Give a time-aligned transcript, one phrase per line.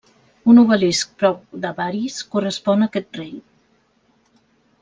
[0.53, 3.37] Un obelisc prop d'Avaris correspon a aquest rei.